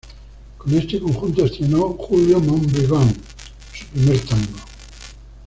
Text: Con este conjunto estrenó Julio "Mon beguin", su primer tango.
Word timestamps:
Con 0.57 0.73
este 0.73 0.99
conjunto 0.99 1.45
estrenó 1.45 1.89
Julio 1.89 2.39
"Mon 2.39 2.65
beguin", 2.65 3.15
su 3.71 3.85
primer 3.93 4.19
tango. 4.21 4.57